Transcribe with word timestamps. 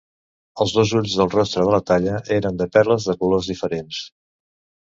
Els 0.63 0.71
dos 0.77 0.93
ulls 0.99 1.17
del 1.19 1.29
rostre 1.33 1.65
de 1.67 1.75
la 1.75 1.81
talla 1.91 2.17
eren 2.39 2.57
de 2.63 2.69
perles 2.79 3.09
de 3.11 3.17
colors 3.23 3.51
diferents. 3.55 4.05